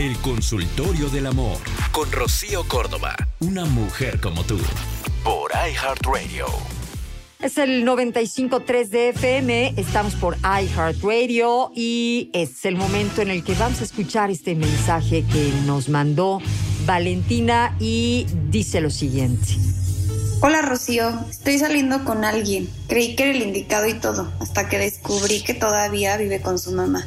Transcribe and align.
El 0.00 0.16
consultorio 0.20 1.10
del 1.10 1.26
amor 1.26 1.58
con 1.92 2.10
Rocío 2.10 2.66
Córdoba. 2.66 3.14
Una 3.40 3.66
mujer 3.66 4.18
como 4.18 4.44
tú. 4.44 4.58
Por 5.22 5.50
iHeartRadio. 5.52 6.46
Es 7.38 7.58
el 7.58 7.84
95.3 7.84 8.88
de 8.88 9.08
FM, 9.10 9.74
estamos 9.76 10.14
por 10.14 10.38
iHeartRadio 10.38 11.70
y 11.76 12.30
es 12.32 12.64
el 12.64 12.76
momento 12.76 13.20
en 13.20 13.28
el 13.28 13.44
que 13.44 13.52
vamos 13.52 13.82
a 13.82 13.84
escuchar 13.84 14.30
este 14.30 14.54
mensaje 14.54 15.22
que 15.30 15.52
nos 15.66 15.90
mandó 15.90 16.40
Valentina 16.86 17.76
y 17.78 18.26
dice 18.48 18.80
lo 18.80 18.88
siguiente. 18.88 19.48
Hola 20.40 20.62
Rocío, 20.62 21.10
estoy 21.28 21.58
saliendo 21.58 22.06
con 22.06 22.24
alguien. 22.24 22.70
Creí 22.88 23.16
que 23.16 23.24
era 23.24 23.32
el 23.32 23.42
indicado 23.42 23.86
y 23.86 23.92
todo, 23.92 24.32
hasta 24.40 24.66
que 24.66 24.78
descubrí 24.78 25.42
que 25.42 25.52
todavía 25.52 26.16
vive 26.16 26.40
con 26.40 26.58
su 26.58 26.72
mamá. 26.72 27.06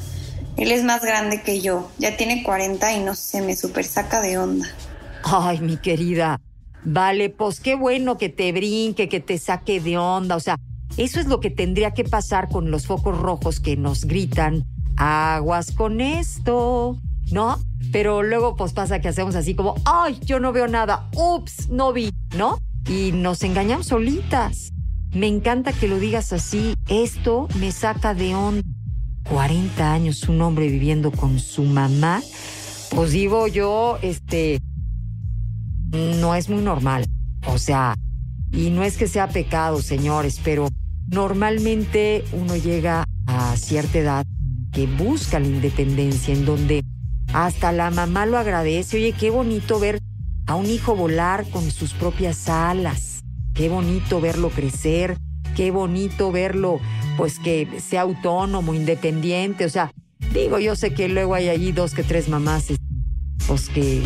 Él 0.57 0.71
es 0.71 0.83
más 0.83 1.01
grande 1.01 1.41
que 1.41 1.61
yo, 1.61 1.89
ya 1.97 2.15
tiene 2.15 2.43
40 2.43 2.93
y 2.93 2.99
no 3.01 3.15
se 3.15 3.41
me 3.41 3.55
super 3.55 3.85
saca 3.85 4.21
de 4.21 4.37
onda. 4.37 4.67
Ay, 5.23 5.59
mi 5.61 5.77
querida. 5.77 6.39
Vale, 6.83 7.29
pues 7.29 7.59
qué 7.59 7.75
bueno 7.75 8.17
que 8.17 8.29
te 8.29 8.51
brinque, 8.51 9.09
que 9.09 9.19
te 9.19 9.37
saque 9.37 9.79
de 9.79 9.97
onda. 9.97 10.35
O 10.35 10.39
sea, 10.39 10.57
eso 10.97 11.19
es 11.19 11.27
lo 11.27 11.39
que 11.39 11.49
tendría 11.49 11.91
que 11.91 12.03
pasar 12.03 12.49
con 12.49 12.69
los 12.69 12.85
focos 12.85 13.17
rojos 13.17 13.59
que 13.59 13.77
nos 13.77 14.05
gritan, 14.05 14.65
aguas 14.97 15.71
con 15.71 16.01
esto, 16.01 16.97
¿no? 17.31 17.57
Pero 17.91 18.21
luego 18.21 18.55
pues 18.55 18.73
pasa 18.73 18.99
que 18.99 19.07
hacemos 19.07 19.35
así 19.35 19.55
como, 19.55 19.75
ay, 19.85 20.19
yo 20.23 20.39
no 20.39 20.51
veo 20.51 20.67
nada, 20.67 21.09
ups, 21.15 21.69
no 21.69 21.93
vi, 21.93 22.11
¿no? 22.37 22.59
Y 22.87 23.11
nos 23.11 23.43
engañamos 23.43 23.87
solitas. 23.87 24.71
Me 25.13 25.27
encanta 25.27 25.73
que 25.73 25.87
lo 25.87 25.99
digas 25.99 26.33
así, 26.33 26.75
esto 26.89 27.47
me 27.59 27.71
saca 27.71 28.13
de 28.13 28.35
onda. 28.35 28.72
40 29.29 29.93
años 29.93 30.27
un 30.27 30.41
hombre 30.41 30.67
viviendo 30.67 31.11
con 31.11 31.39
su 31.39 31.63
mamá, 31.63 32.21
pues 32.89 33.11
digo 33.11 33.47
yo, 33.47 33.97
este, 34.01 34.59
no 35.91 36.35
es 36.35 36.49
muy 36.49 36.61
normal. 36.61 37.05
O 37.47 37.57
sea, 37.57 37.95
y 38.51 38.69
no 38.69 38.83
es 38.83 38.97
que 38.97 39.07
sea 39.07 39.27
pecado, 39.29 39.81
señores, 39.81 40.39
pero 40.43 40.67
normalmente 41.07 42.23
uno 42.33 42.55
llega 42.55 43.05
a 43.27 43.55
cierta 43.57 43.99
edad 43.99 44.25
que 44.71 44.87
busca 44.87 45.39
la 45.39 45.47
independencia, 45.47 46.33
en 46.33 46.45
donde 46.45 46.83
hasta 47.33 47.71
la 47.71 47.91
mamá 47.91 48.25
lo 48.25 48.37
agradece. 48.37 48.97
Oye, 48.97 49.13
qué 49.13 49.29
bonito 49.29 49.79
ver 49.79 49.99
a 50.45 50.55
un 50.55 50.65
hijo 50.65 50.95
volar 50.95 51.45
con 51.49 51.71
sus 51.71 51.93
propias 51.93 52.49
alas. 52.49 53.21
Qué 53.53 53.69
bonito 53.69 54.19
verlo 54.19 54.49
crecer. 54.49 55.17
Qué 55.55 55.71
bonito 55.71 56.31
verlo 56.31 56.79
pues 57.17 57.39
que 57.39 57.67
sea 57.79 58.01
autónomo, 58.01 58.73
independiente, 58.73 59.65
o 59.65 59.69
sea, 59.69 59.91
digo, 60.33 60.59
yo 60.59 60.75
sé 60.75 60.93
que 60.93 61.09
luego 61.09 61.35
hay 61.35 61.49
allí 61.49 61.71
dos 61.71 61.93
que 61.93 62.03
tres 62.03 62.27
mamás 62.27 62.71
este, 62.71 62.83
pues 63.47 63.69
que 63.69 64.01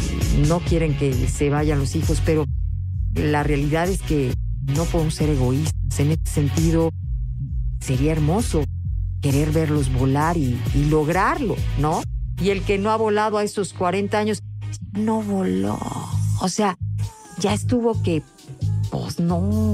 no 0.48 0.59
quieren 0.59 0.98
que 0.98 1.14
se 1.14 1.50
vayan 1.50 1.80
los 1.80 1.95
hijos, 1.95 2.22
pero 2.25 2.45
la 3.16 3.44
realidad 3.44 3.88
es 3.88 4.02
que 4.02 4.34
no 4.75 4.84
podemos 4.86 5.16
ser 5.16 5.30
egoístas. 5.30 6.00
En 6.00 6.12
este 6.12 6.30
sentido, 6.30 6.92
sería 7.80 8.12
hermoso 8.12 8.64
querer 9.22 9.52
verlos 9.52 9.92
volar 9.92 10.38
y, 10.38 10.59
y 10.75 10.86
lograrlo, 10.86 11.56
¿no? 11.80 12.02
Y 12.42 12.50
el 12.50 12.62
que 12.64 12.78
no 12.78 12.92
ha 12.92 12.98
volado 12.98 13.38
a 13.38 13.44
esos 13.44 13.73
40 13.73 14.18
años, 14.18 14.44
no 14.94 15.22
voló. 15.22 15.80
O 16.42 16.50
sea, 16.50 16.78
ya 17.40 17.53
estuvo 17.53 18.02
que, 18.03 18.22
pues 18.92 19.20
no, 19.20 19.74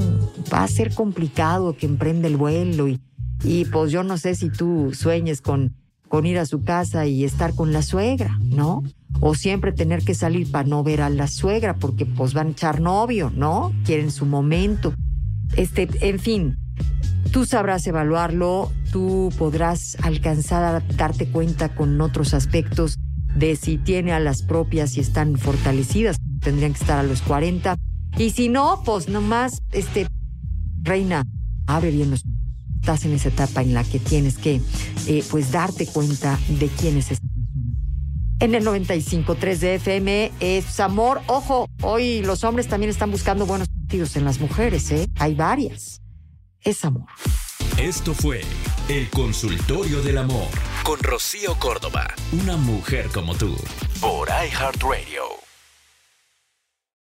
va 0.52 0.64
a 0.64 0.68
ser 0.68 0.94
complicado 0.94 1.76
que 1.76 1.86
emprenda 1.86 2.28
el 2.28 2.38
vuelo 2.38 2.88
y 2.88 3.00
y 3.44 3.66
pues 3.66 3.92
yo 3.92 4.04
no 4.04 4.18
sé 4.18 4.36
si 4.36 4.50
tú 4.50 4.92
sueñes 4.94 5.42
con, 5.42 5.76
con 6.08 6.26
ir 6.26 6.40
a 6.40 6.46
su 6.46 6.64
casa 6.64 7.06
y 7.06 7.26
estar 7.26 7.54
con 7.54 7.74
la 7.74 7.82
suegra, 7.82 8.40
¿no? 8.42 8.84
O 9.20 9.36
siempre 9.36 9.74
tener 9.74 10.04
que 10.04 10.16
salir 10.16 10.50
para 10.50 10.68
no 10.68 10.84
ver 10.84 11.02
a 11.02 11.10
la 11.10 11.28
suegra 11.28 11.76
porque 11.76 12.06
pues 12.06 12.34
van 12.34 12.48
a 12.48 12.52
echar 12.52 12.80
novio, 12.80 13.32
¿no? 13.36 13.74
Quieren 13.86 14.12
su 14.12 14.26
momento. 14.26 14.94
Este, 15.58 15.90
en 16.02 16.20
fin, 16.20 16.58
tú 17.32 17.46
sabrás 17.46 17.86
evaluarlo, 17.86 18.72
tú 18.92 19.30
podrás 19.38 19.98
alcanzar 20.02 20.64
a 20.64 20.80
darte 20.96 21.28
cuenta 21.28 21.76
con 21.76 22.00
otros 22.00 22.34
aspectos 22.34 22.98
de 23.36 23.56
si 23.56 23.78
tiene 23.78 24.14
a 24.14 24.20
las 24.20 24.42
propias 24.42 24.96
y 24.96 25.02
están 25.02 25.38
fortalecidas, 25.38 26.18
tendrían 26.40 26.74
que 26.74 26.80
estar 26.80 27.00
a 27.00 27.04
los 27.04 27.22
40. 27.24 27.76
Y 28.18 28.30
si 28.32 28.50
no, 28.50 28.82
pues 28.86 29.08
nomás, 29.08 29.62
este, 29.72 30.08
reina, 30.84 31.24
abre 31.68 31.92
bien 31.92 32.12
los 32.12 32.24
estás 32.84 33.06
en 33.06 33.14
esa 33.14 33.30
etapa 33.30 33.62
en 33.62 33.74
la 33.74 33.86
que 33.86 33.98
tienes 33.98 34.38
que 34.38 34.60
eh, 35.08 35.24
pues 35.32 35.54
darte 35.54 35.88
cuenta 35.88 36.38
de 36.50 36.68
quién 36.68 36.98
es 36.98 37.12
esa 37.12 37.22
persona. 37.22 37.34
En 38.42 38.56
el 38.56 38.66
95.3 38.66 39.58
de 39.60 39.76
FM 39.76 40.32
es 40.42 40.80
amor. 40.82 41.22
Ojo, 41.28 41.70
hoy 41.82 42.22
los 42.24 42.44
hombres 42.44 42.68
también 42.68 42.90
están 42.90 43.10
buscando 43.10 43.46
buenos 43.46 43.70
partidos 43.70 44.18
en 44.18 44.26
las 44.26 44.42
mujeres, 44.42 44.92
¿eh? 44.92 45.08
Hay 45.18 45.34
varias. 45.34 46.02
Es 46.60 46.84
amor. 46.84 47.08
Esto 47.78 48.14
fue 48.14 48.42
El 48.90 49.10
Consultorio 49.10 50.02
del 50.02 50.18
Amor 50.18 50.50
con 50.84 51.00
Rocío 51.00 51.58
Córdoba. 51.60 52.14
Una 52.34 52.58
mujer 52.58 53.08
como 53.14 53.34
tú. 53.34 53.56
Por 54.02 54.28
iHeartRadio. 54.28 55.53